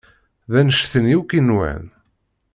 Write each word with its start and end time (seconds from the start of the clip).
D 0.51 0.53
anect-nni 0.59 1.15
akk 1.21 1.31
i 1.39 1.41
nwan. 1.41 1.83